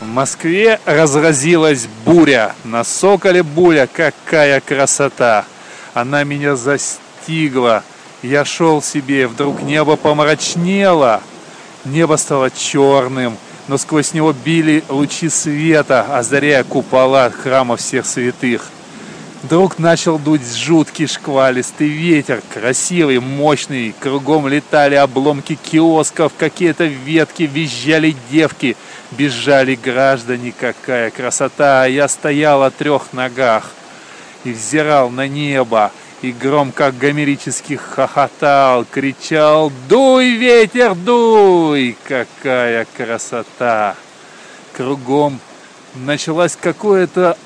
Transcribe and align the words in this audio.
Москве 0.00 0.78
разразилась 0.84 1.88
буря. 2.04 2.54
На 2.64 2.84
Соколе 2.84 3.42
буря, 3.42 3.88
какая 3.92 4.60
красота! 4.60 5.44
Она 5.92 6.22
меня 6.22 6.54
застигла. 6.54 7.82
Я 8.22 8.44
шел 8.44 8.80
себе, 8.80 9.26
вдруг 9.26 9.62
небо 9.62 9.96
помрачнело. 9.96 11.20
Небо 11.84 12.16
стало 12.16 12.50
черным, 12.50 13.36
но 13.66 13.76
сквозь 13.78 14.14
него 14.14 14.32
били 14.32 14.84
лучи 14.88 15.28
света, 15.28 16.06
озаряя 16.16 16.62
купола 16.62 17.30
храма 17.30 17.76
всех 17.76 18.06
святых. 18.06 18.70
Вдруг 19.42 19.78
начал 19.78 20.18
дуть 20.18 20.42
жуткий 20.44 21.06
шквалистый 21.06 21.86
ветер, 21.86 22.42
красивый, 22.52 23.20
мощный. 23.20 23.94
Кругом 24.00 24.48
летали 24.48 24.96
обломки 24.96 25.54
киосков, 25.54 26.32
какие-то 26.36 26.84
ветки, 26.84 27.44
визжали 27.44 28.16
девки, 28.30 28.76
бежали 29.12 29.76
граждане. 29.76 30.52
Какая 30.58 31.10
красота! 31.10 31.86
Я 31.86 32.08
стоял 32.08 32.64
о 32.64 32.72
трех 32.72 33.12
ногах 33.12 33.70
и 34.42 34.50
взирал 34.50 35.08
на 35.08 35.28
небо, 35.28 35.92
и 36.20 36.32
громко 36.32 36.90
гомерически 36.90 37.74
хохотал, 37.74 38.84
кричал 38.90 39.70
«Дуй, 39.88 40.30
ветер, 40.30 40.96
дуй!» 40.96 41.96
Какая 42.08 42.88
красота! 42.96 43.94
Кругом 44.76 45.38
началось 45.94 46.56
какое-то 46.60 47.36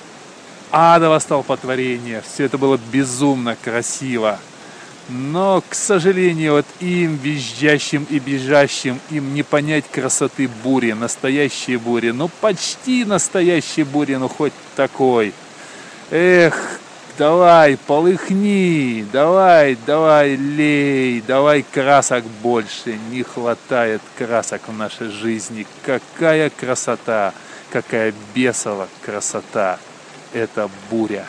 адово 0.72 1.18
столпотворение. 1.18 2.22
Все 2.22 2.44
это 2.44 2.58
было 2.58 2.80
безумно 2.90 3.56
красиво. 3.62 4.38
Но, 5.08 5.62
к 5.68 5.74
сожалению, 5.74 6.54
вот 6.54 6.66
им, 6.80 7.16
визжащим 7.16 8.06
и 8.08 8.18
бежащим, 8.18 9.00
им 9.10 9.34
не 9.34 9.42
понять 9.42 9.84
красоты 9.90 10.48
бури, 10.64 10.92
настоящей 10.92 11.76
бури. 11.76 12.10
Ну, 12.10 12.28
почти 12.40 13.04
настоящей 13.04 13.82
бури, 13.82 14.14
ну, 14.14 14.28
хоть 14.28 14.52
такой. 14.74 15.34
Эх, 16.10 16.78
давай, 17.18 17.76
полыхни, 17.76 19.04
давай, 19.12 19.76
давай, 19.86 20.36
лей, 20.36 21.20
давай 21.20 21.62
красок 21.62 22.24
больше. 22.42 22.98
Не 23.10 23.24
хватает 23.24 24.00
красок 24.16 24.62
в 24.68 24.72
нашей 24.72 25.08
жизни. 25.08 25.66
Какая 25.84 26.48
красота, 26.48 27.34
какая 27.70 28.14
бесова 28.34 28.88
красота 29.04 29.78
это 30.32 30.70
буря. 30.90 31.26